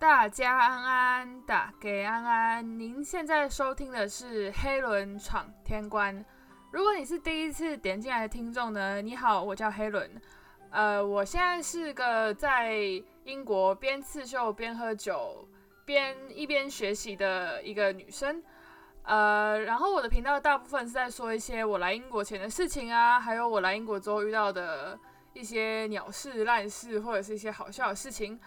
[0.00, 2.78] 大家安安，打给安安。
[2.78, 6.16] 您现在收听的是《黑轮闯天关》。
[6.70, 10.08] 如果你是第一次点进来的听众呢，你好，我叫黑轮。
[10.70, 12.76] 呃，我现在是个在
[13.24, 15.48] 英国边刺绣边喝酒
[15.84, 18.40] 边一边学习的一个女生。
[19.02, 24.96] 呃，然后我的频道大部分是在说一些我来英国前的事情啊，还有我来英国之后遇到的
[25.32, 28.38] 一些鸟事、烂事，或者是一些好笑的事情。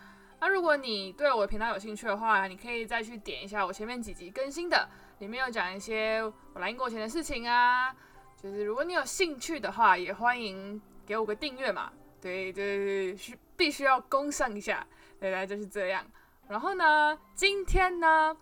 [0.42, 6.20] 那如果你对我的频道有兴趣的话，你可以再去点一下我前面几集更新的，里面有讲一些
[6.54, 7.96] 我来英国前的事情啊。
[8.36, 11.94] 就是如果你有兴趣的话，也欢迎给我个订阅嘛。
[12.20, 12.78] 对对
[13.12, 14.84] 对，需必须要攻上一下。
[15.20, 16.04] 对来就是这样。
[16.48, 18.36] 然后呢，今天呢，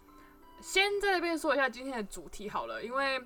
[0.61, 3.21] 先在这边说一下今天的主题好了，因为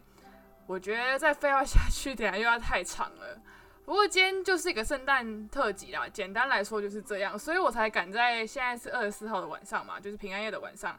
[0.65, 3.39] 我觉得再废话下去，等下又要太长了。
[3.85, 10.97] 不过今天就是一个圣诞特辑啦，简单来说就是这样，所以我才赶在现在是二十四号的晚上嘛，就是平安夜的晚上，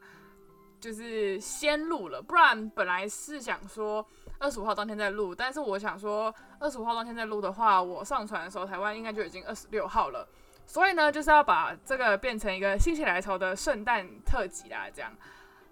[0.78, 2.20] 就是先录了。
[2.20, 4.06] 不然本来是想说
[4.38, 10.28] 二十五号当天再录，但是我想说二十五号当天再录的话，我上传的时候台湾应该就已经二十六号了，
[10.66, 15.10] 所以呢就是要把这个变成一个心血来潮的圣诞特辑啦，这样。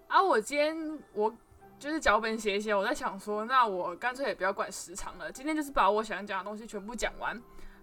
[0.07, 1.31] 啊，我今天我。
[1.83, 7.37] 就是脚本写一写，我在想说，那我干脆也不要管时长了，今天就是把我想讲的东西全部讲完，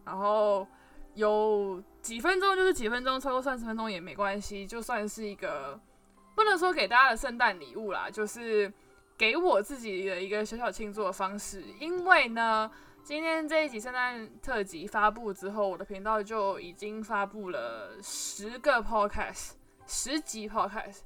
[0.07, 0.67] 然后
[1.13, 5.79] 有几分钟就是几分钟，超过三十分钟也没关系，就算是一个
[6.35, 8.73] 不能说给大家的圣诞礼物啦，就是
[9.19, 11.63] 给我自己的一个小小庆祝的方式。
[11.79, 12.71] 因为呢，
[13.03, 19.51] 今天这一集圣诞特辑发布之后，我的频道就已经发布了十个 podcast，
[19.87, 21.01] 十集 podcast。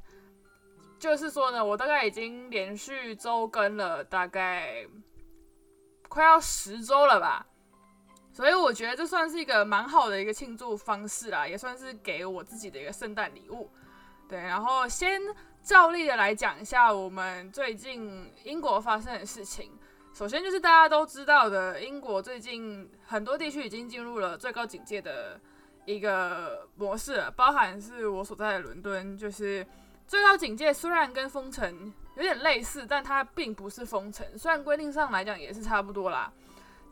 [1.04, 4.86] 就是说呢，我大概已经连续周更了大概
[6.08, 7.46] 快要十周了吧，
[8.32, 13.70] 所以我觉得这算是一个蛮好的一个庆祝方式啦，也算是给我自己的一个圣诞礼物。
[14.26, 15.20] 对，然后先
[15.62, 19.78] 照例的来讲一下我们最近英国发生的事情。
[20.14, 25.38] 首先就是大家都知道的，英国最近很多地区已经进入了最高警戒的
[25.84, 29.66] 一个模式了，包含是我所在的伦敦，就是。
[30.06, 34.26] 最高警戒虽然跟封城有点类似，但它并不是封城。
[34.38, 36.32] 虽然规定上来讲也是差不多啦，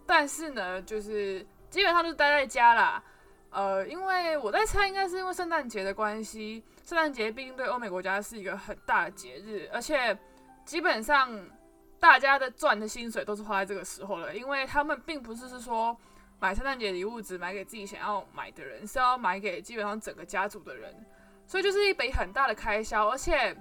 [0.07, 3.03] 但是呢，就是基本上就待在家啦。
[3.51, 6.65] 呃，因为我在猜，应该是因为圣诞节的关系。
[6.85, 10.19] 圣诞节毕竟对欧美国家是一个很大的节日，而且
[10.65, 11.31] 基本上
[12.01, 14.35] 大家的赚的薪水都是花在这个时候了。
[14.35, 15.97] 因为他们并不是是说
[16.41, 20.93] 买圣诞节礼物只买给自己想要买的人，是要买给基本上整个家族的人。
[21.47, 23.55] 所以就是一笔很大的开销，而且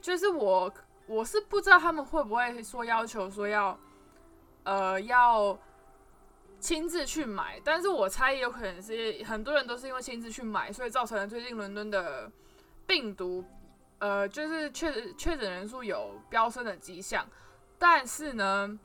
[0.00, 0.72] 就是我
[1.06, 3.76] 我是不知道他们会不会说要求说要
[4.62, 5.58] 呃要
[6.60, 12.30] 亲自去买，但是我猜也有可能是很多人都是因为亲自去买，所以造成了最近伦敦的
[12.86, 13.44] 病毒
[13.98, 17.26] 呃就是确确诊人数有飙升的迹象，
[17.78, 18.78] 但是呢，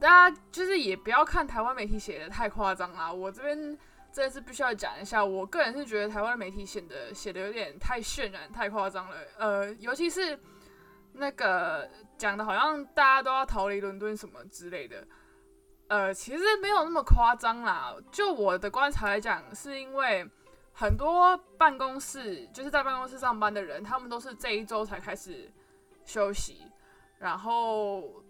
[0.00, 3.78] 大家就是也不要看台湾媒体写的太夸张啦，我这边。
[4.12, 9.16] 这次必须要讲一下，我个人是觉得台湾的媒体显得写的有点太渲染、太夸张了。
[9.38, 10.38] 呃，尤其是
[11.14, 15.06] 那个讲的好像大家都要逃离伦敦什么之类的，
[15.88, 17.94] 呃，其实没有那么夸张啦。
[18.10, 20.28] 就我的观察来讲，是因为
[20.74, 25.50] 很多办公室就是在办公室上班的人，他们都是这一周才开始
[26.04, 26.66] 休息，
[27.18, 28.22] 然后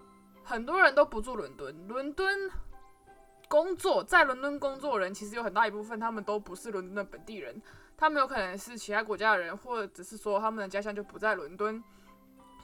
[0.44, 2.48] 很多人都不住伦敦，伦敦。
[3.52, 7.60] 工作在伦敦工作的人其实有很大一部分，他们都不是伦敦的本地人，
[7.98, 11.84] 他们有可能是其他国家的人，或者是说他们的家乡就不在伦敦，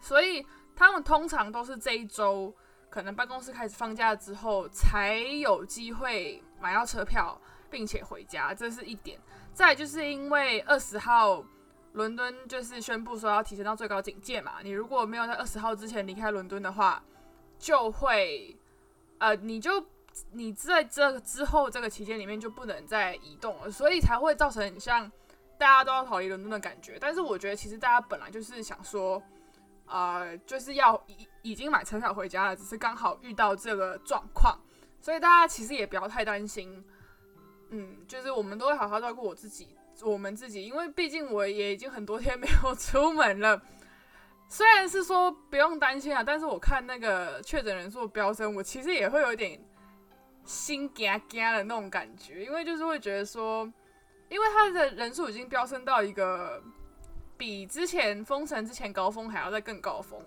[0.00, 0.42] 所以
[0.74, 2.50] 他们通常都是这一周
[2.88, 7.38] 可能办公室开始放假之后，才有机会买到车票，
[7.68, 9.20] 并且回家，这是一点。
[9.52, 11.44] 再就是因为二十号
[11.92, 17.04] 伦敦就是宣布说要提升到最高警戒嘛，你如果没有在二十号之前离开伦敦的话，
[17.58, 18.56] 就会
[19.18, 19.84] 呃你就。
[20.32, 25.10] 你在这之后这个期间里面就不能再移动了，所以才会造成像
[25.58, 26.98] 大家都要逃离伦敦的感觉。
[27.00, 29.22] 但是我觉得其实大家本来就是想说，
[29.86, 34.58] 呃，就是要已已经买车票回家了，只是刚好遇到这个状况，
[35.00, 36.84] 所以大家其实也不要太担心。
[37.70, 43.60] 嗯，就是我们都会好好照顾我自己，我们自己，因为毕竟我也已经很多天没有出门了。
[44.48, 49.60] 虽然是说不用担心啊，但是我看那个确诊人数飙升，我其实也会有点。
[50.48, 53.70] 心惊惊的那种感觉，因为就是会觉得说，
[54.30, 56.62] 因为他的人数已经飙升到一个
[57.36, 60.18] 比之前封城之前高峰还要再更高峰。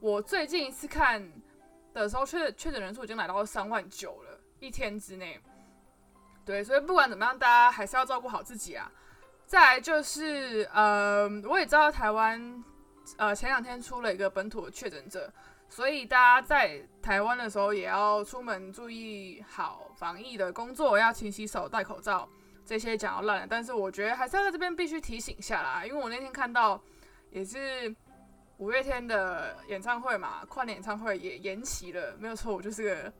[0.00, 1.24] 我最近一次看
[1.94, 5.40] 的时候，确确诊人数已经来到三万九了，一天之内。
[6.44, 8.90] 对，所以不管怎么样，大家还是要照顾好自己啊。
[9.46, 12.64] 再来就是，呃，我也知道台湾，
[13.18, 15.32] 呃，前两天出了一个本土的确诊者，
[15.70, 22.28] 所以大家在台湾的时候也要出门注意好防疫的工作，要勤洗手、戴口罩，
[22.66, 23.46] 这些讲到烂。
[23.48, 26.78] 但是我觉得还是要在这边必须提醒一下啦，因为我那天看到
[27.30, 27.94] 也是
[28.58, 33.12] 五月天的演唱会嘛，跨年演唱会也延期了，没有错，我就是个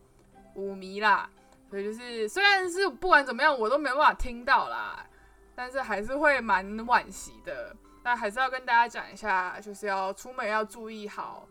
[0.55, 1.31] 舞迷啦，
[1.71, 5.07] 所以就是虽然是不管怎么样，我都没办法听到啦。
[5.55, 11.47] 但是还是会蛮惋惜的，但还是要跟大家讲一下，就是要出门要注意好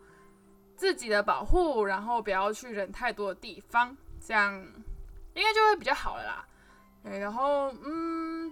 [0.80, 3.94] 自己的保护，然后不要去人太多的地方，
[4.26, 4.54] 这样
[5.34, 6.46] 应该就会比较好了啦。
[7.04, 8.50] 对，然后嗯，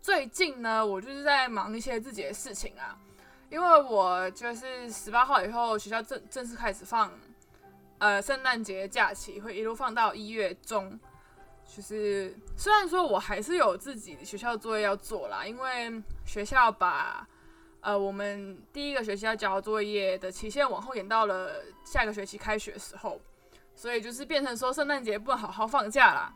[0.00, 2.96] 最近呢，我就是在忙一些自己的事情啊，
[3.50, 7.10] 因为我就是十八号以后学校正正式开始放
[7.98, 10.96] 呃圣诞节假期，会一路放到一月中。
[11.66, 17.26] 就是虽然说我还是有自己学校作业要做啦，因为学校把
[17.80, 23.20] 呃我们第一个学期要交作业的期限往后延到了下个学期开学的时候，
[23.74, 26.32] 所以就是变成说圣诞节不能好好放假啦。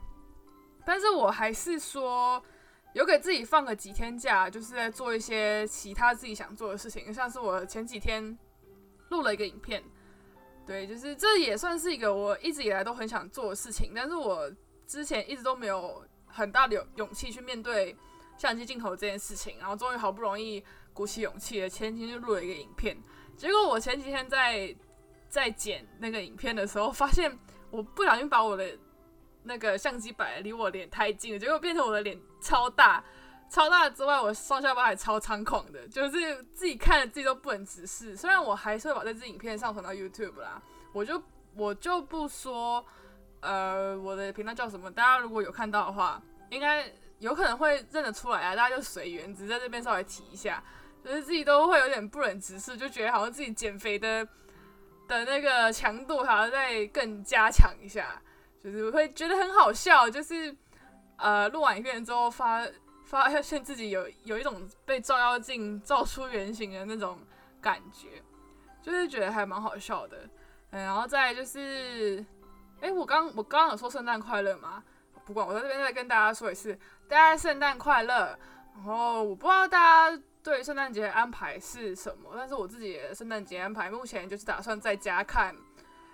[0.84, 2.42] 但是我还是说
[2.92, 8.38] 有给自己放个几天假，就是在做一些其他自己想做的事情，像是我前几天
[9.08, 9.82] 录了一个影片，
[10.66, 14.52] 对，就是这也算是一个我一直以来都很想做的事情，但是我。
[14.86, 17.96] 之前一直都没有很大的勇勇气去面对
[18.36, 20.62] 相机镜头这件事情，然后终于好不容易
[20.94, 22.96] 鼓起勇气了，前几天就录了一个影片。
[23.36, 24.74] 结果我前几天在
[25.28, 27.38] 在剪那个影片的时候，发现
[27.70, 28.78] 我不小心把我的
[29.42, 33.04] 那个相机摆离我脸太近了，结果变成我的脸超大，
[33.50, 38.16] 超大之外，我双下巴还超猖狂的，就是自己看着自己都不能直视。
[38.16, 40.62] 虽然我还是会把这支影片上传到 YouTube 啦，
[40.92, 41.22] 我就
[41.54, 42.84] 我就不说。
[43.40, 44.90] 呃，我的频道叫什么？
[44.90, 48.56] 大家如果有看到的话，应该有可能会认得出来啊。
[48.56, 50.64] 大家就随缘，只是在这边稍微提一下，
[51.04, 54.26] 就是自己都会有点不忍直视，就觉得好像自己减肥的
[55.06, 58.20] 的那个强度还要再更加强一下，
[58.62, 60.08] 就是会觉得很好笑。
[60.08, 60.56] 就是
[61.18, 62.66] 呃，录完影片之后发
[63.04, 67.18] 发现自己有有一种被照妖镜照出原形的那种
[67.60, 68.22] 感觉，
[68.82, 70.28] 就是觉得还蛮好笑的。
[70.70, 72.24] 嗯，然后再就是。
[72.80, 74.82] 哎，我刚我刚刚有说圣诞快乐吗？
[75.24, 76.78] 不管，我在这边再跟大家说一次，
[77.08, 78.38] 大家圣诞快乐。
[78.74, 85.56] 然后我不知道大家对圣诞节安排是什么，但是我自己的圣诞节安排目前就是打算在家看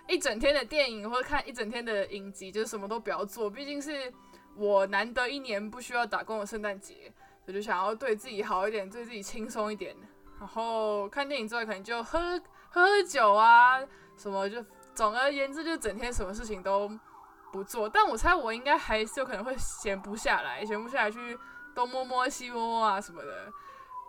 [0.06, 3.50] 一整天的电影，或者看一整天的影集，就是什么都不要做。
[3.50, 4.11] 毕竟是
[4.55, 7.12] 我难得一年不需要打工的圣诞节，
[7.47, 9.94] 我就想要对自己好一点，对自己轻松一点。
[10.38, 12.41] 然后看电影之外，可能就喝
[12.71, 13.79] 喝酒啊，
[14.17, 14.65] 什么就。
[14.93, 16.91] 总而言之，就整天什么事情都
[17.53, 17.88] 不做。
[17.88, 21.38] 但我猜我应该还是有可能会闲不下来，闲不下来去
[21.75, 23.50] 东摸摸西摸摸啊什么的。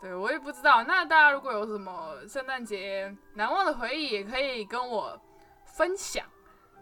[0.02, 0.84] 对我也不知道。
[0.84, 5.20] 那大家如果有什么圣诞节难忘的回忆，也可以跟我
[5.64, 6.26] 分享。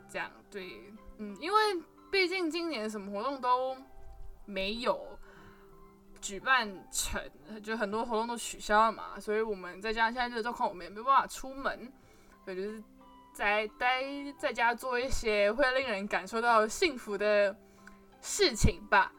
[0.09, 1.59] 这样对，嗯，因为
[2.09, 3.77] 毕竟今年什么活动都
[4.45, 5.19] 没有
[6.21, 7.21] 举办成，
[7.61, 9.19] 就很多活动都取消了嘛。
[9.19, 11.91] 所以我们再加上现在这个状况，我们也没办法出门，
[12.45, 12.83] 所以就是。
[13.31, 14.03] 在待
[14.37, 17.55] 在家做一些会令人感受到幸福的
[18.19, 19.13] 事情吧，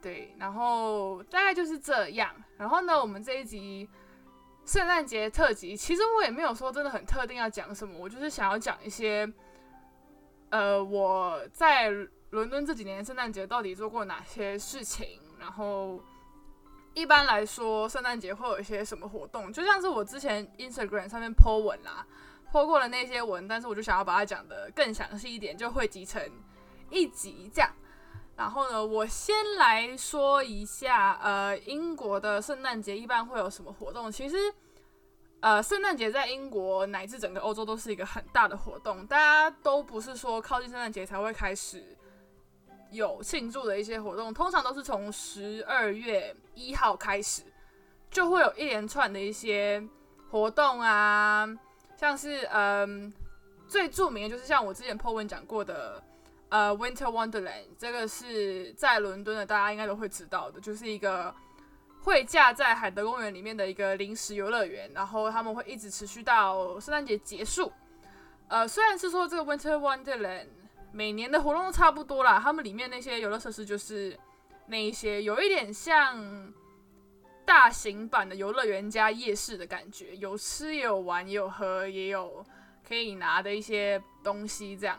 [0.00, 2.32] 对，然后大概就是这样。
[2.56, 3.88] 然后呢，我们这一集
[4.64, 9.30] 圣诞节特辑，其实我也没有说真的很特定要讲什么，我就是想要讲一些，
[10.50, 11.90] 呃，我在
[12.30, 15.20] 伦敦这几年圣诞节到底做过哪些事情。
[15.38, 16.00] 然后
[16.94, 22.06] 一般来说，圣诞节会有一些什么活动，就像是我之前 Instagram 上面 po 文啦。
[22.50, 26.22] 拖过了那些文，但是我就想要把它讲的更详细一点，就汇集成
[26.88, 27.68] 一集这样。
[28.36, 34.10] 然后呢，我先来说一下，呃，英国的圣诞节一般会有什么活动？
[34.10, 34.36] 其实，
[35.40, 41.96] 呃，圣诞节在英国乃至整个欧洲都是一个很大的活动，大家都不是说靠近圣诞节才会开始
[42.90, 47.42] 有庆祝的一些活动，通常都是从十二月一号开始，
[48.10, 49.80] 就会有一连串的一些
[50.30, 51.48] 活动啊。
[51.96, 53.12] 像是嗯，
[53.68, 56.02] 最著名的就是像我之前 po 文讲过的，
[56.54, 61.34] 呃，Winter Wonderland，这个是在伦敦的，大家应该都会知道的，就是一个
[62.04, 67.72] 会架在海德公园里面的一个临时游乐园，然后他们会一直持续到圣诞节结束。
[68.46, 70.46] 呃，虽然是说这个 Winter Wonderland
[70.92, 74.16] 每年的活动都差不多啦，他们里面那些游乐设施就是
[74.68, 76.52] 那一些，有一点像。
[77.46, 82.42] 大型版的游乐园加夜市的感觉，有吃也有玩也有喝也有
[82.88, 84.98] 可以拿的一些东西，这样。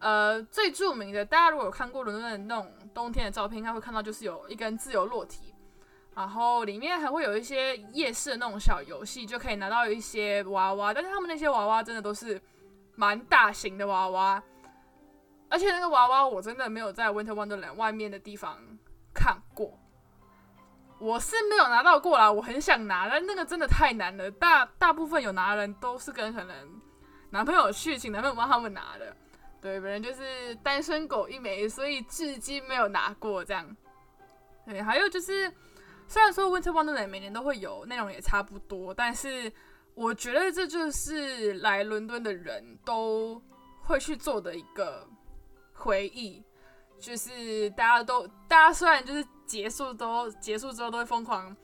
[0.00, 5.52] 呃，最著名的，大家如果有看过伦敦的那种冬天的照片，应该会看到就是有一根自由落体，
[6.14, 12.40] 然后里面还会有一些夜市的那种小游戏，就可以拿到一些娃娃，但是他们那些娃娃真的都是
[12.94, 14.42] 蛮大型的娃娃，
[15.48, 18.56] 而且那个娃娃我真的没有在 Winter Wonderland 外面的地方
[19.12, 19.76] 看过，
[21.00, 26.56] 我是没有拿到过啦，我很想拿，但那个真的太难了，大大部分有拿的人都是跟可能
[27.30, 29.16] 男朋友去，请男朋友帮他们拿的，
[29.60, 33.76] 对，本人就是单身狗一枚，所以至今没有拿过这样，
[34.66, 35.52] 对，还有就是。
[36.10, 39.52] 虽然说 Winter Wonderland 每年都会有内容也差不多，但是
[39.92, 43.38] 我觉得这就是来伦敦的人都
[43.82, 45.06] 会去做的一个
[45.74, 46.42] 回忆，
[46.98, 51.54] 就是大家都大家虽然就是结束都结束之后都会疯狂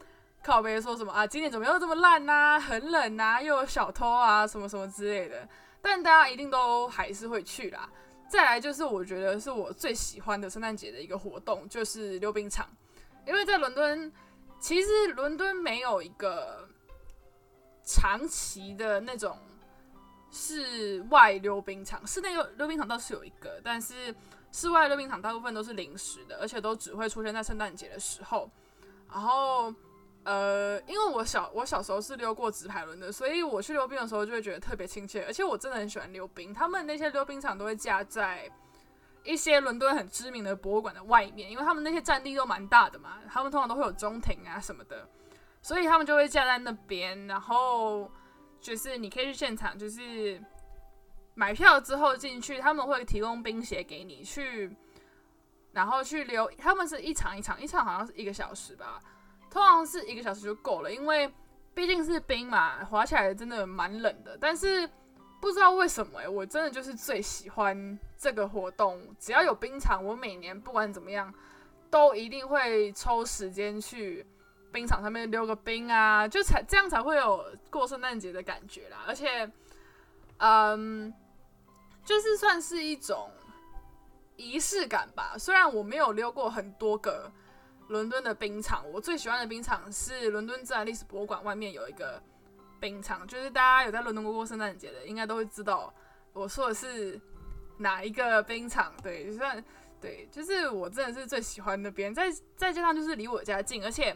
[0.43, 5.49] 靠背说什么啊，今年怎么又这么烂呐，很冷呐，又有小偷啊，什么什么之类的，
[5.85, 7.87] 但大家一定都还是会去啦。
[8.27, 12.67] 再来就是我觉得是我最喜欢的圣诞节的一个活动，就是溜冰场，
[13.27, 14.11] 因为在伦敦。
[14.61, 16.67] 其实伦敦没有一个
[17.85, 19.37] 长期的那种
[20.31, 24.15] 室外溜冰场，室内溜冰场倒是有一个，但是
[24.53, 28.51] 室外溜冰场大部分都是临时的，而且都只会出现在圣诞节的时候。
[29.07, 29.71] 然后，
[30.25, 36.53] 呃，因为我小我小时候是溜过直排轮的，所以我去溜冰的时候就会觉得特别亲切，而且我真的很喜欢溜冰。
[36.53, 38.51] 他们那些溜冰场都会架在。
[39.27, 45.09] 一些伦敦很知名的博物馆的外面，因为他们那些占地都蛮大的嘛，他们通常都会有中庭啊什么的，
[45.63, 48.11] 所以他们就会架在那边，然后
[48.61, 50.39] 就是你可以去现场，就是
[51.33, 54.71] 买票之后进去，他们会提供冰鞋给你去，
[55.73, 59.01] 然后去溜，他们是一场一场，一场好像是一个小时吧，
[59.55, 61.33] 通常是一个小时就够了，因为
[61.73, 64.87] 毕竟是冰嘛，滑起来真的蛮冷的，但是。
[65.41, 68.99] 不知道为什么哎，我真的就是最喜欢这个活动。
[69.19, 71.31] 只要有冰场，我每年不管怎么样，
[71.91, 74.25] 都一定会抽时间去
[74.73, 79.05] 冰场上面溜个冰啊，就才这样才会有过圣诞节的感觉啦。
[79.07, 79.47] 而且，
[80.39, 81.13] 嗯，
[82.07, 83.31] 就是算是一种
[84.37, 85.37] 仪式感吧。
[85.37, 87.31] 虽然我没有溜过很多个
[87.89, 92.23] 伦敦的冰场，我最喜欢的冰场是伦敦自然历史博物馆外面有一个。
[92.81, 95.91] 冰场就是大家有在伦敦过过圣诞节的，应该都会知道
[96.35, 97.19] 我说的是
[97.79, 98.93] 哪一个冰场。
[99.03, 99.65] 对，就算
[100.03, 102.13] 对，就是我真的是最喜欢那边。
[102.13, 104.15] 再再加上就是离我家近，而且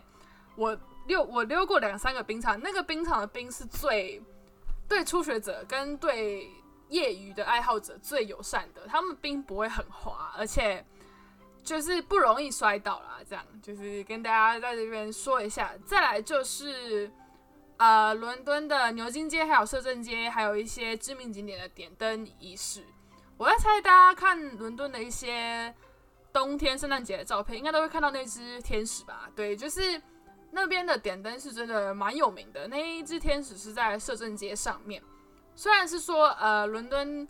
[0.54, 4.20] 我溜我溜过两三个冰场，那个冰场的冰是最
[4.86, 6.46] 对初学者跟对
[6.90, 10.84] 业余的爱好者最友善的，他们冰不会很滑，而且
[11.68, 13.18] 就是不容易摔倒啦。
[13.28, 15.72] 这样就是跟大家在这边说一下。
[15.84, 17.10] 再来就是。
[17.80, 22.82] 呃，伦敦的牛津街还有摄政街，还有一些知名景点的点灯仪式。
[23.36, 25.72] 我在猜，大家看伦敦的一些
[26.32, 29.30] 冬天圣诞节的照片，应该都会看到那只天使吧？
[29.36, 30.02] 对，就是
[30.50, 32.66] 那边的点灯是真的蛮有名的。
[32.66, 35.00] 那一只天使是在摄政街上面。
[35.54, 37.28] 虽然是说，呃，伦敦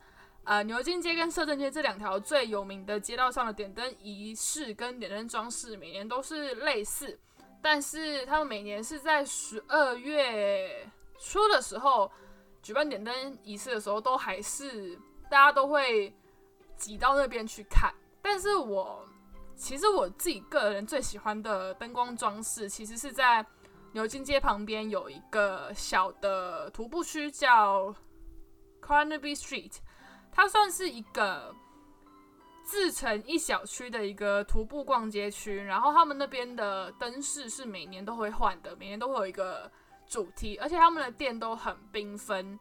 [0.48, 7.20] 呃牛津街跟摄政街这两条最有名的街道上的点灯仪式跟点灯装饰，每年都是类似。
[7.60, 12.10] 但是他们每年是在十二月初的时候
[12.62, 16.16] 举办点灯仪式的时候，都还是大家都会
[16.78, 17.92] 挤到那边去看。
[18.22, 19.06] 但是我
[19.54, 23.44] 其实我自己个人最喜欢的灯光装饰，其实是在
[23.92, 27.94] 牛津街旁边有一个小的徒步区，叫
[28.80, 29.76] Carnaby Street，
[30.38, 31.52] 它算是一个。
[32.62, 39.72] 自成一小区的一个徒步逛街区，然后他们那边的灯饰是每年都会换的，每年都会有一个
[40.06, 42.60] 主题，而且他们的店都很缤纷。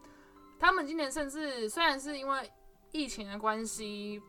[0.58, 2.50] 他们今年甚至虽然是因为
[2.94, 4.22] 疫情的关系，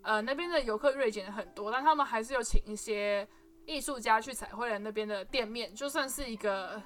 [0.00, 3.28] 呃，那边的游客锐减很多，但他们还是有请一些
[3.66, 6.82] 艺术家去彩绘了那边的店面，就算是一个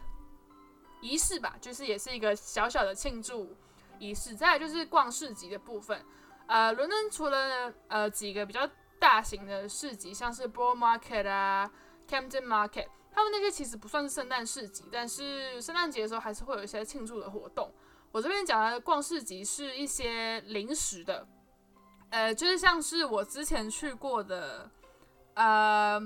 [1.01, 3.57] 仪式吧，就是也是一个小小的庆祝
[4.01, 4.35] 仪式。
[4.35, 6.05] 再来就是逛市集的部分。
[6.49, 11.71] 呃，伦敦除了呃几个比较大型的市集，像是 Borough Market 啊、
[12.09, 17.73] Camden Market，他们那些其实不算是圣诞市集，但是圣诞节的时候还是会有一些庆祝的活动。
[18.11, 21.25] 我这边讲的逛市集是一些临时的，
[22.11, 24.69] 呃，就是像是我之前去过的
[25.35, 26.03] 呃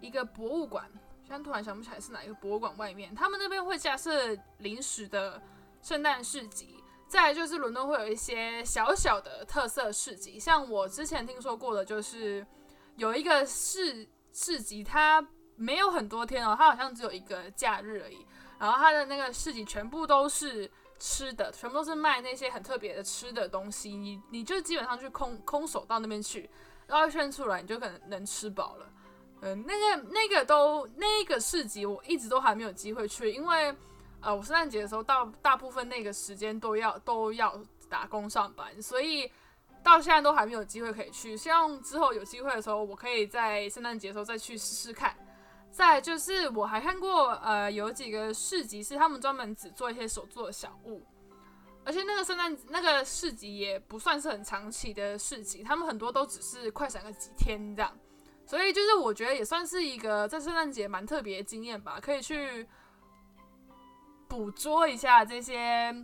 [0.00, 0.88] 一个博物馆，
[1.24, 5.42] 现在突然想不起来是哪一个博物馆外面，他们那边会架设临时的
[5.82, 6.79] 圣诞市集。
[7.10, 12.46] 再就是伦敦会有一些小小的特色市集，像我之前听说过的，就是
[12.94, 15.20] 有一个市市集，它
[15.56, 18.24] 没有很多天哦，它好像只有一个假日而已。
[18.60, 23.90] 然后它的那个市集全部都是吃的，全部都是卖那些很特别的吃的东西。
[23.90, 26.48] 你你就基本上去空空手到那边去，
[26.86, 28.86] 绕一圈出来，你就可能能吃饱了。
[29.40, 33.74] 嗯，那个那个都那个市集我一直都还没有机会去，因为
[34.22, 37.58] 呃，我圣诞节的时候到大部分那个时间都要都要
[37.88, 39.30] 打工上班，所以
[39.82, 41.36] 到现在都还没有机会可以去。
[41.36, 45.16] 希望之后有机会的时候，我可以在圣诞节的时候再去试试看。
[45.72, 51.00] 再就是我还看过呃有几个市集是他们专门只做一些手做的小物，
[51.84, 57.96] 而且那个圣诞那个市集也不算是很长期的市集，他们很多都只是快闪个几天这样。
[58.44, 62.68] 所以就是我觉得也算是一个在圣诞节蛮特别的经验吧，可以去
[64.30, 65.94] 捕捉一下这些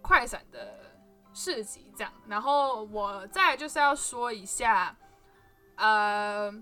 [0.00, 0.92] 快闪的
[1.32, 2.12] 市集，这样。
[2.28, 4.94] 然后我再就是要说一下，
[5.76, 6.52] 呃，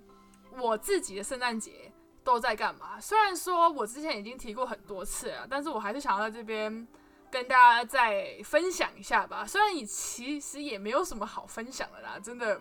[0.57, 1.93] 我自己的圣诞节
[2.25, 2.99] 都在干嘛？
[3.01, 6.89] 虽然说我之前已经提过很多次了，但是我还是想要在这边
[7.31, 9.45] 跟大家再分享一下吧。
[9.45, 12.59] 虽然你其实也没有什么好分享的啦，真的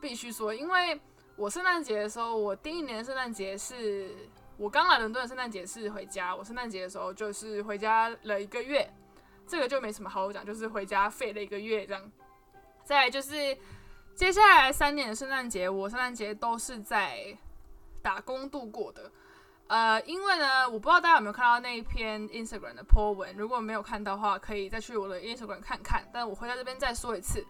[0.00, 1.00] 必须说，因为。
[1.34, 4.14] 我圣诞节的时候，我第一年圣诞节是
[4.62, 6.32] 我刚来伦敦的圣诞节是回家。
[6.32, 8.88] 我圣诞节的时候就是回家了一个月，
[9.44, 12.12] 这个就没什么好讲，就是回家废了一个月这样。
[12.84, 13.58] 再就是
[14.14, 17.36] 接下来三年的圣诞节，我圣诞节都是在
[18.00, 19.10] 打工度过的。
[19.66, 26.08] 呃，因为呢，我不知道大家有没有看到那一篇 Instagram 的 po 文，如果没有看到的话，可以再去我的 Instagram 看看。
[26.14, 27.44] 但我会在这边再说一次。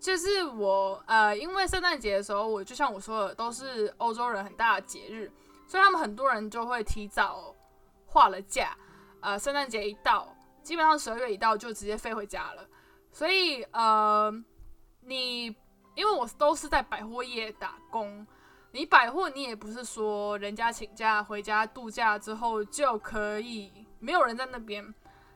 [0.00, 5.30] 就是我呃，因为圣诞节的时候，我就像我说的，都是欧洲人很大的节日，
[5.66, 7.54] 所以他们很多人就会提早
[8.06, 8.76] 画了假。
[9.20, 12.66] 呃，圣诞节一到，基本上十二月一到就直接飞回家了。
[13.10, 14.32] 所以呃，
[15.00, 15.46] 你
[15.94, 18.26] 因为我都是在百货业打工，
[18.72, 24.94] 你百货你也不是说人家请假回家度假之后就可以没有人在那边，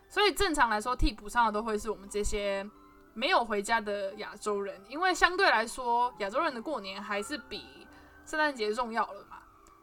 [0.09, 2.69] 所以正常来说替补上的都会是我们这些。
[3.13, 7.85] 没有回家的亚洲人，因为相对来说，亚洲人的过年还是比
[8.25, 9.27] 圣诞节重要了，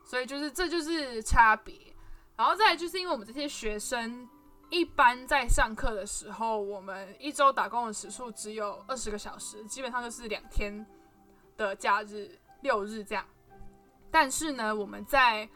[0.07, 1.75] 所以就是这就是差别。
[2.35, 4.27] 然后再来就是因为我们这些学生
[4.69, 10.85] 一般在上课的时候，我们一周打工的时数只有二十个小时，基本上就是两天
[11.57, 13.25] 的假日六日这样。
[14.09, 15.47] 但是呢，我们在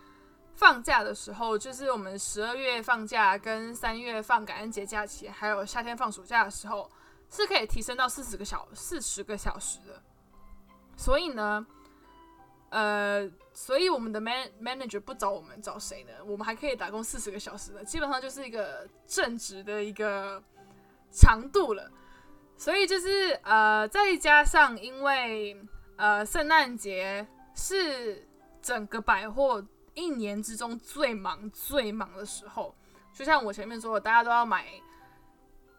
[0.53, 6.91] 放假的时候，就是我们十二月放假跟三月放感恩节假期，还有夏天放暑假的时候。
[7.33, 10.03] 是可以提升到四十个小四十个小时的，
[10.97, 11.65] 所以呢，
[12.71, 16.11] 呃，所以我们的 man manager 不找我们找谁呢？
[16.25, 20.43] 我们还可以打工四十个小时的，基本上就是一个正职的一个
[21.11, 21.91] 长度了。
[22.57, 25.55] 所以就是呃，再加上因为
[25.95, 28.27] 呃，圣诞节是
[28.61, 32.75] 整个百货一年之中最忙最忙的时候，
[33.13, 34.65] 就像我前面说的，大家都要买。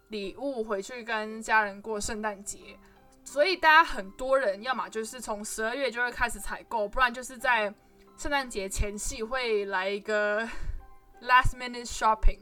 [0.08, 2.78] 礼物回去跟家人过圣诞节，
[3.24, 7.72] 所以大家很多人要么就是从十二月就会开始采购，不然就是在
[8.18, 10.46] 圣诞节前夕会来一个
[11.22, 12.40] last minute shopping。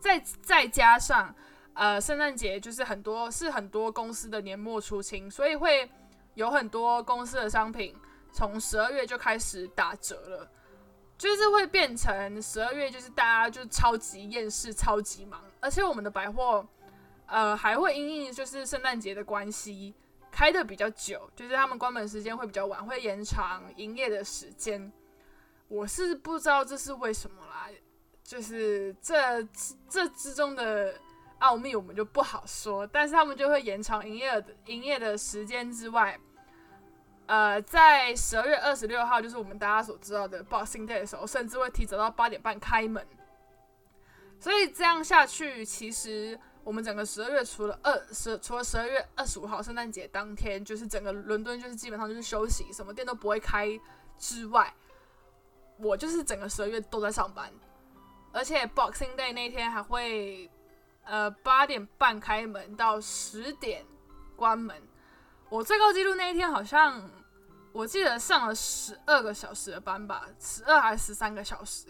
[0.00, 1.34] 再再加上
[1.74, 5.90] 呃，圣诞节就是很多是很多公司的年末出清，所以会
[6.34, 7.96] 有很多公司的商品
[8.32, 10.50] 从十二月就开始打折了，
[11.16, 16.66] 就是会变成十二月就是大家就超级厌世、超级忙，而且我们的百货。
[17.26, 19.94] 呃，还会因应就是圣诞节的关系，
[20.30, 24.92] 开的比较久，就是他们关门时间会比较晚，会延长营业的时间。
[25.68, 27.68] 我是不知道这是为什么啦，
[28.22, 29.42] 就是这
[29.88, 30.94] 这之中的
[31.38, 32.86] 奥秘我们就不好说。
[32.86, 36.20] 但是他们就会延长营业的营业的时间之外，
[37.24, 43.06] 呃，在十二月二十六号，就是我们大家所知道的 Boxing Day 的时候，甚至会提早到八点半开门。
[44.38, 46.38] 所以这样下去，其实。
[46.64, 53.68] 我们整个十二月除了二十，除了十二月二十五号圣诞节当天，就是整个伦敦就是基本上就是休息，什么店都不会开
[54.16, 54.72] 之外，
[55.78, 57.52] 我就是整个十二月都在上班，
[58.32, 60.48] 而且 Boxing Day 那天还会，
[61.02, 63.84] 呃八点半开门到十点
[64.36, 64.80] 关门。
[65.48, 67.10] 我最高纪录那一天好像
[67.72, 71.88] 我记得上了十二个小时的班吧，十二还是十三个小时，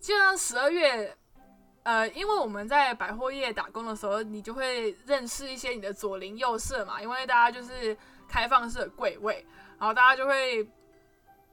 [0.00, 1.14] 基本上十二月。
[1.84, 7.00] 呃，因为我们在百货业打工的时候，你就会认识一些你的左邻右舍嘛。
[7.00, 7.94] 因为大家就是
[8.26, 9.46] 开放式的柜位，
[9.78, 10.66] 然后大家就会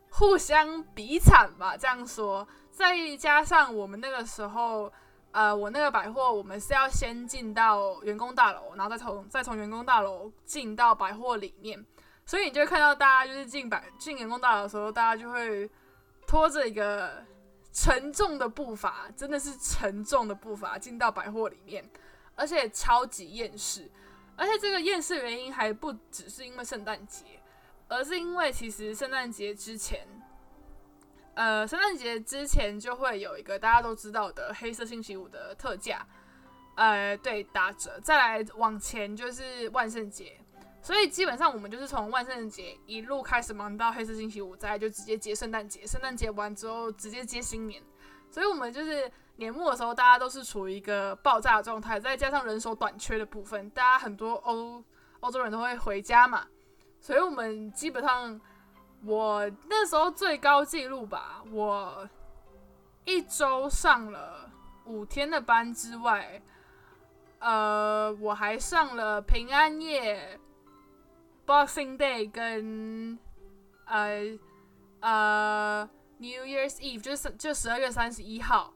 [0.10, 2.48] 互相比惨吧，这样说。
[2.72, 4.90] 再加上我们那个时候，
[5.32, 11.86] 呃，我那个百货，我们是要先进到员工大楼，然后再从再从员工大楼进到百货里面，
[12.26, 15.70] 所以你就会看到大家就是进百进员工大楼的时候，大家就会
[16.26, 17.22] 拖着一个。
[17.74, 21.90] 沉重的步伐，真的是沉重的步伐进到百货里面，
[22.36, 23.90] 而且超级厌世，
[24.36, 27.40] 而且这个厌世原因还不只是因为圣诞节，
[27.88, 30.06] 而是因为其实圣诞节之前
[31.34, 36.06] 呃，圣诞节之前就会有一个大家都知道的黑色星期五的特价，
[36.76, 37.98] 呃，对，打折。
[38.02, 40.41] 再来往前就是万圣节，
[40.82, 45.86] 所以基本上我们就是从万圣节一路开始忙到黑色星期五，再就直接接圣诞节。
[45.86, 47.82] 圣诞节完之后直接接新年，
[48.30, 54.84] 所以我们就是年末的时候大家都是处于一个爆炸的状态，再加上人手短缺的部分，大家很多欧
[55.20, 56.48] 欧洲人都会回家嘛，
[57.00, 58.40] 所以我们基本上。
[59.04, 62.08] 我那时候最高纪录吧，我
[63.04, 64.48] 一周上了
[64.86, 66.40] 五天的班之外，
[67.40, 70.40] 呃，我还上了平安夜、
[71.52, 73.20] Boxing Day 跟
[73.84, 74.40] 呃
[75.02, 78.74] 呃 New Year's Eve，就是就十二月三十一号，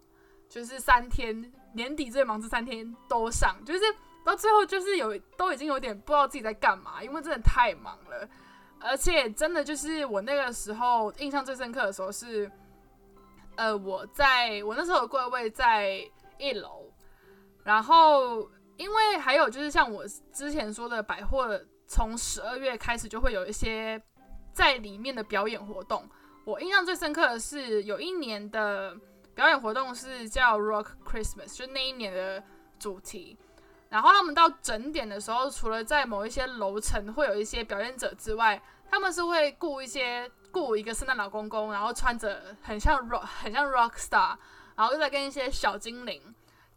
[0.49, 3.79] 就是三天年底最忙这三天都上，就是
[4.25, 8.27] 到最后就是有都已经有点不知道自己在干嘛，因为真的太忙了。
[8.81, 12.51] 而且真的就是我那个时候印象最深刻的时候是，
[13.55, 16.05] 呃，我在我那时候的柜位在
[16.37, 16.91] 一楼，
[17.63, 21.47] 然后因为还有就是像我之前说的百货，
[21.87, 24.01] 从十二月开始就会有一些
[24.53, 26.09] 在里面的表演活动。
[26.43, 28.95] 我印象最深刻的是有一年的
[29.33, 32.43] 表演活动是叫 Rock Christmas，就那一年的
[32.77, 33.37] 主题。
[33.89, 44.35] 然后他们到整点的时候，除了在某一些楼层会有一些表演者之外，他们是会雇一些雇一个圣诞老公公，然后穿着很像 rock 很像 rock star，
[44.75, 46.21] 然后又在跟一些小精灵，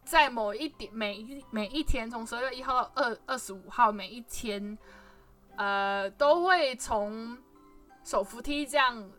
[0.03, 4.77] 在某一点每一每一天，从十二月一号到二二十五号，每一天，
[5.59, 7.37] 呃，都会从
[8.01, 9.11] 手扶梯这样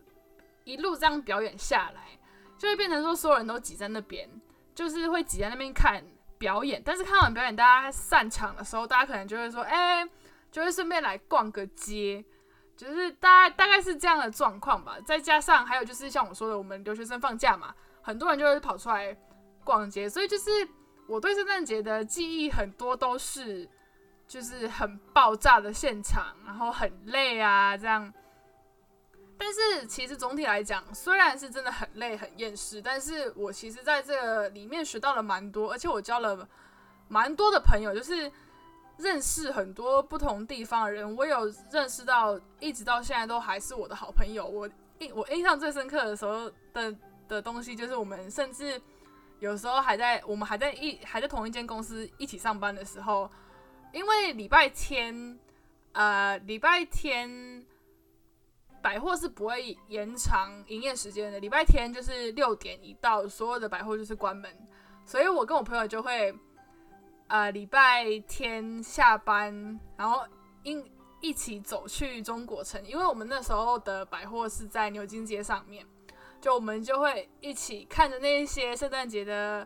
[0.65, 2.19] 一路这样表演下来，
[2.57, 4.27] 就会变成说所有人都挤在那边，
[4.75, 6.03] 就是会挤在那边看
[6.39, 6.81] 表演。
[6.83, 10.03] 但是看完表演，大家散场的时候，大家可能就会说，哎，
[10.51, 12.25] 就会顺便来逛个街。
[12.75, 19.15] 就是大概大概是这样的状况吧，再加上还有就是像我说的，我们留学生放假嘛，很多人就会跑出来
[19.63, 20.51] 逛街，所以就是
[21.07, 23.69] 我对圣诞节的记忆很多都是
[24.31, 28.15] 就是很爆炸的现场，然后很累啊这样。
[29.37, 36.49] 但是其实总体来讲，虽然是真的很累很厌世，但是我其实在这里面学到了蛮多，而且我交了
[37.09, 38.31] 蛮多的朋友，就是。
[39.03, 44.47] 认识很多不同地方的人，我有认识到，一直到现在都还是我的好朋友。
[44.47, 46.95] 我印我印象最深刻的时候的
[47.27, 48.79] 的东西，就是我们甚至
[49.39, 53.31] 有时候还在我们还在一还在同一间公司一起上班的时候，
[53.93, 55.39] 因为礼拜天
[55.93, 57.65] 呃礼拜天
[58.83, 64.51] 百货是不会延长营业时间的，礼拜天就是六点一到，所有的百货就是关门，
[65.05, 66.35] 所以我跟我朋友就会。
[67.33, 70.27] 呃，礼拜天下班，然后
[70.65, 70.85] 一
[71.21, 75.87] 一起走去中国城，因为我们那时候的百货是在牛津街上面，
[76.41, 79.65] 就我们就会一起看着那些圣诞节的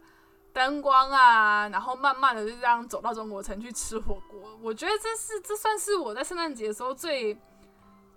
[0.55, 4.59] 灯光啊，然后慢慢的就这样走到中国城去吃火锅。
[4.63, 7.37] 我觉得这是这算是我在圣诞节的时候最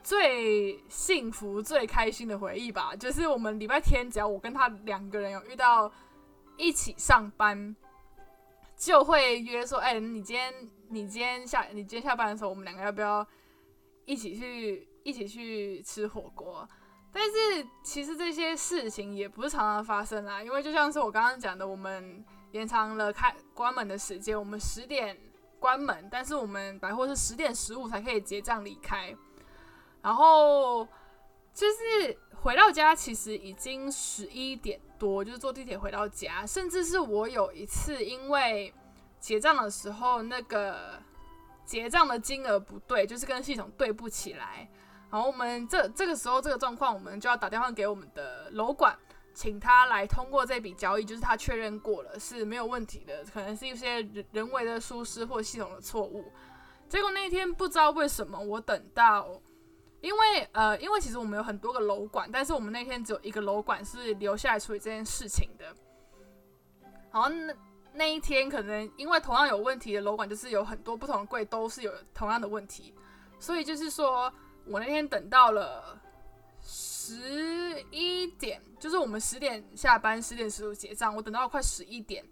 [0.04, 2.95] 最幸福、最开心的回忆吧。
[2.95, 5.91] 就是我们礼拜天只要我跟他两个人有遇到
[6.56, 7.76] 一起上班。
[8.78, 10.54] 就会约说，哎，你今天
[10.89, 13.26] 你今天下你今天下班的时候，我们两个要不要
[14.06, 16.69] 一起去一起去吃火锅？
[17.17, 25.17] 但是其实这些事情也不是常常发生啦，因为就像是我刚刚讲的，我们延长了开关门的时间，我们十点
[25.60, 29.15] 关门，但是我们百货是十点十五才可以结账离开，
[30.03, 30.88] 然后
[31.53, 34.80] 就是回到家其实已经十一点。
[34.99, 38.73] 多就是坐地铁回到家，甚至是我有一次因为
[39.19, 40.99] 结账的时候那个
[41.67, 44.67] 结账的金额不对，就是跟系统对不起来，
[45.17, 48.95] 然后我们这这个时候这个状况，我们就要打电话给我们的楼管，
[49.34, 56.32] 请他来通过这笔交易，就是他确认过了是没有问题的，可能是一些人人为的疏失或系统的错误。
[56.88, 59.41] 结果那一天不知道为什么，我等到。
[60.01, 65.65] 因为呃，因为其实我们有很多个楼管，但是我们那天只有一个楼管是留下来处理这件事情的。
[67.12, 67.53] 然后那
[67.93, 72.93] 那一天可能因为同样有问题的楼管，就是有很多不同的柜都是有同样的问题，
[73.39, 74.32] 所以就是说
[74.69, 75.99] 我那天等到了
[76.62, 82.25] 十一点，就是我们十点下班，十点十五结账，我等到了快十一点，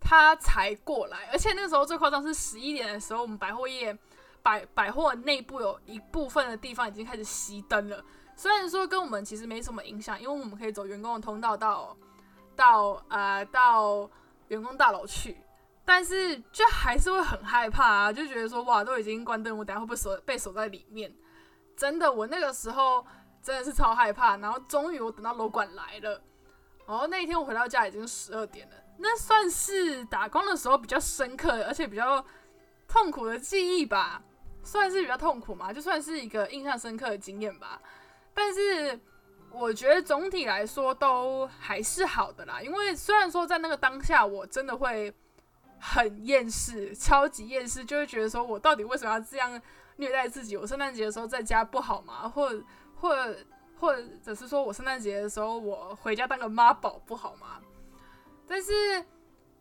[0.00, 1.28] 他才过来。
[1.32, 3.96] 而且那个时候最夸张是十一点的时候，我们百货业。
[4.42, 8.02] 百百货内部有一部分的地方已经开始熄灯了，
[8.34, 11.94] 虽然说跟我们其实没什么影响，因为我们可以走员工的通道到
[12.56, 14.08] 到呃到
[14.48, 15.36] 员工大楼去，
[15.92, 21.12] 但是就还是会很害怕啊，就觉得说哇都已经关灯，我等下会不会锁被锁在里面？
[21.76, 23.04] 真的，我那个时候
[23.42, 24.36] 真的是超害怕。
[24.36, 26.22] 然后终于我等到楼管来了，
[26.86, 32.24] 然后那一天我回到家已经十二点了，那算是打工的时候比较深刻而且比较
[32.86, 34.22] 痛苦的记忆吧，
[34.62, 37.82] 算是比较痛苦嘛，就算是一个印象深刻的经验吧。
[38.32, 38.96] 但是
[39.50, 45.12] 我觉得总体来说都还是好的啦，因为虽然说在那个当下我真的会
[45.80, 49.60] 很厌世，超级厌世，就会觉得说我到底为什么要这样
[49.96, 50.56] 虐待自己？
[50.56, 52.28] 我圣诞节的时候在家不好吗？
[52.28, 52.52] 或
[52.94, 53.16] 或
[53.78, 57.60] 或者是说我圣诞节的时候我回家当个妈宝不好吗？
[58.46, 58.72] 但是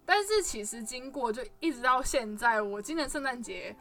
[0.06, 3.76] 但是其实经过就一直到现在，我今年圣诞节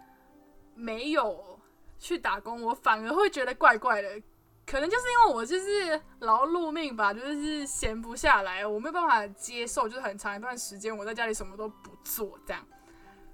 [0.74, 1.58] 没有
[1.98, 4.22] 去打工，我反而会觉得怪怪的。
[4.70, 12.62] 可能就是因为我就是劳碌命吧，就是闲不下来，我没有办法接受，就是很长一段时间我在家里什么都不做这样。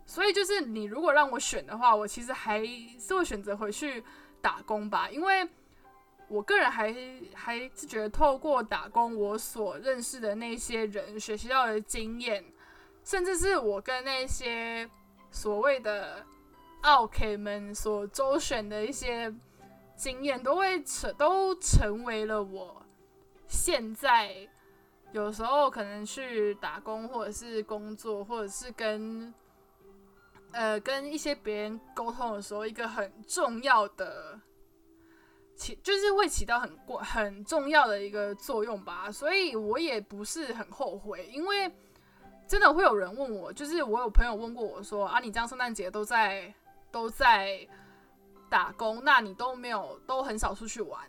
[0.06, 2.64] 所以就是你如果让我选的话，我其实还
[3.00, 4.04] 是会选择回去
[4.40, 5.48] 打工吧，因为
[6.28, 6.94] 我个人还
[7.34, 12.44] 还是觉得透过打工，我所认识的那些人学习到的经验，
[13.02, 14.88] 甚至是我跟那些
[15.32, 16.24] 所谓的
[16.82, 19.34] 奥 K 们所周旋的一些。
[19.96, 22.82] 经验都会成都成为了我
[23.46, 24.48] 现在
[25.12, 29.32] 有时候可能去打工或者是工作或者是跟
[30.50, 34.38] 呃跟一些别人沟通的时候一个很重要的
[35.54, 41.72] 起就是会起到很过很重要的一个作用吧，所以我也不是很后悔，因为
[42.48, 46.52] 真的会有人问我，就是我有朋友问过我说啊，你这样圣诞节都在
[46.90, 47.66] 都在。
[48.54, 51.02] 打工，那你都没有，都很少出去玩，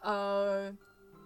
[0.00, 0.74] 呃，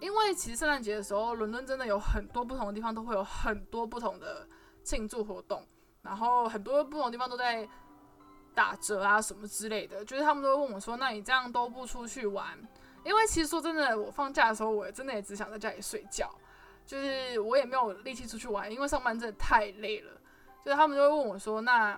[0.01, 4.45] 因为其实圣诞节的时候，伦敦真的有很多不同的地方都会有很多不同的
[4.83, 5.65] 庆祝活动，
[6.01, 7.65] 然后很多不同的地方都在
[8.53, 12.45] 打折啊什么之类的，就是他们都会问我说：“那你这样都不出去玩？”
[13.05, 16.29] 因为其实说真的，我放假的时候，我真的也只想在家里睡觉，
[16.85, 20.11] 就是我也没有力气出去玩，因为上班真的太累了。
[20.65, 21.97] 就是他们就会问我说：“那？”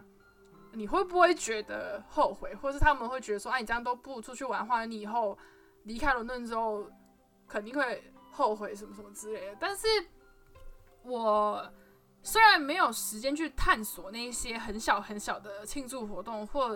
[0.76, 5.38] 你会不会觉得后悔，或是他们会觉得说，哎，你这样都不出去玩的话，你以后
[5.84, 6.88] 离开伦敦之后
[7.48, 9.58] 肯定会后悔什么什么之类的。
[9.60, 9.88] 但是，
[11.04, 11.72] 我
[12.24, 16.76] 虽然没有时间去探索那些很小很小的庆祝活动，或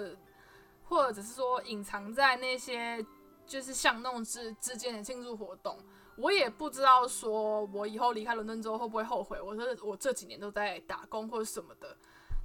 [0.83, 3.03] 或者是说隐藏在那些
[3.47, 5.79] 就是巷弄之之间的庆祝活动，
[6.17, 9.41] 我也不知道说我以后离开伦敦之后会不会后悔。
[9.41, 11.97] 我说我这几年都在打工或者什么的。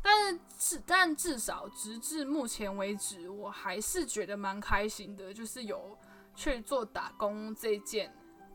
[0.03, 5.97] 但至但至少直至目前为止，我还是觉得蛮开心的，就是有
[6.35, 8.13] 去做打工这件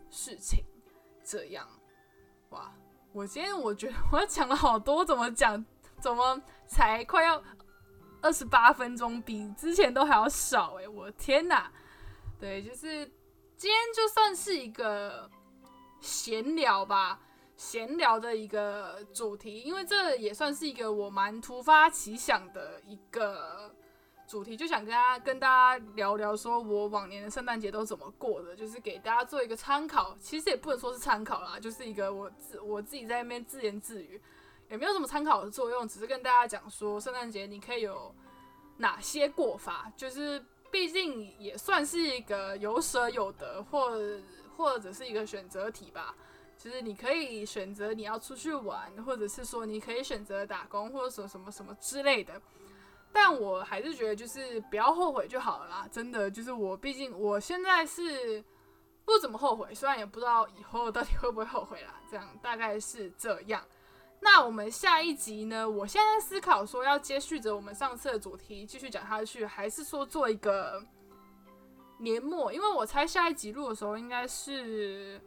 [0.10, 0.64] 事情。
[1.24, 1.68] 这样，
[2.50, 2.72] 哇！
[3.14, 5.66] 我今天我觉得我讲了好多，怎么讲？
[6.00, 7.42] 怎么才快要
[8.22, 11.72] 二十八分钟，比之前都还要少诶，我天哪！
[12.40, 13.06] 对，就是
[13.58, 15.30] 今天就算是一个
[16.00, 17.20] 闲聊吧。
[17.58, 23.74] 闲聊的一个主题，因为这也算是一个我蛮突发奇想的一个
[24.28, 30.16] 主题，就想跟大家跟大家聊聊，说我往年的圣诞节都怎么过的，就是给大家做一个参考。
[30.22, 34.22] 其实也不能说是参考啦，就是一个我自我自己在那边自言自语，
[34.70, 38.14] 也没有什么参考的作用，只是跟大家讲说圣诞节你可以有
[38.78, 44.00] 哪些过法，就是毕竟也算是一个有舍有得，或
[44.56, 46.16] 或者是一个选择题吧。
[46.58, 52.42] 就是你可以选择你要出去玩，或者是说你可以选择打工，或者什么什么什么之类的。
[53.14, 55.88] 但我还是觉得就是不要后悔就好了啦。
[55.92, 58.44] 真的，就是我毕竟我现在是
[59.06, 62.02] 不怎么后悔，虽然也不知道以后到底会不会后悔啦。
[62.10, 63.64] 这样大概是这样。
[64.20, 65.70] 那我们下一集呢？
[65.70, 70.84] 我现在思考说要接续着我们上次的主题继续讲下去，还是说做一个
[72.00, 72.52] 年末？
[72.52, 75.22] 因为我猜下一集录的时候应该是。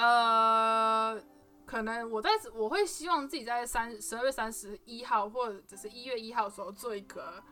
[0.00, 1.20] 呃，
[1.66, 7.42] 可能我在我会希望自己在三十二月三十一号或者只是一月一号的时候做一个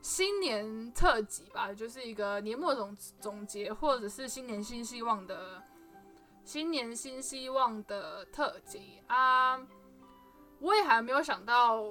[0.00, 5.60] 新年特辑吧，就是一个年末总总结或者是新年新希望的
[6.44, 9.60] 新年新希望的特辑啊。
[10.60, 11.84] 我也还没有想到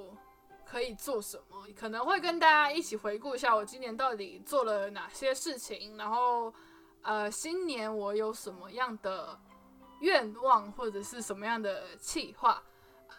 [0.66, 6.54] 可以做什么，可能会跟大家一起回顾一下我今年到底做了哪些事情，然后
[7.02, 9.38] 呃，新年我有什么样的。
[10.00, 12.62] 愿望或者是什么样的计划？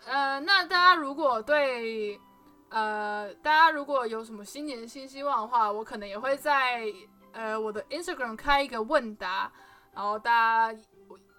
[0.06, 2.18] 呃，那大家如果对
[2.70, 6.84] 呃，大家如果有什么新年新希望的话，我可能也会在
[7.32, 9.50] 呃我的 Instagram 开一个问答，
[9.94, 10.80] 然后大家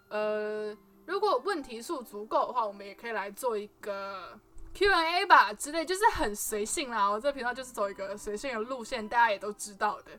[0.09, 0.75] 呃
[1.05, 4.39] 如果问题数足够的话，我们也可以来做一个
[4.73, 7.07] Q&A 吧之类，就是很随性啦。
[7.09, 10.11] 我这频道就是走一个随性的路线，大家也都知道的。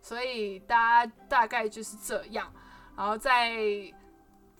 [0.00, 2.52] 所以大家大概就是这样。
[2.96, 3.54] 然后在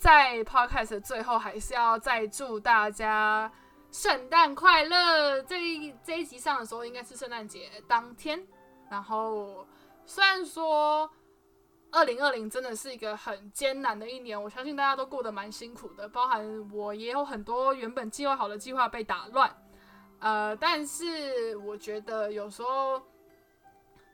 [0.02, 3.48] 在 podcast 最后，还是要再祝大家
[3.92, 5.40] 圣诞快乐。
[5.42, 8.44] 这一这一集上的时候，应该是圣诞节当天。
[8.90, 9.64] 然后
[10.04, 11.08] 虽然说
[11.92, 19.56] 二零二零真的是一个很艰难的一年，我相信大家都过得蛮辛苦的，包含我也有很多原本计划好的计划被打乱。
[20.18, 23.00] 呃，但是我觉得有时候，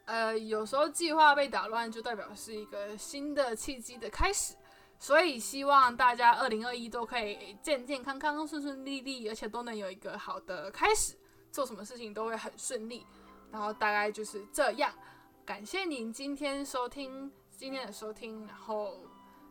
[0.04, 4.54] 呃，有时候计划被打乱，就代表是一个新的契机的开始。
[4.98, 11.16] 所以希望大家二零二一都可以健健康康、顺顺利利，而且都能有一个好的开始，
[11.52, 13.06] 做什么事情都会很顺利。
[13.50, 14.92] 然后大概就是这样。
[15.46, 18.98] 感谢您今天收听今天的收听，然后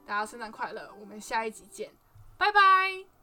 [0.05, 1.91] 大家圣诞快乐，我们下一集见，
[2.37, 3.16] 拜拜。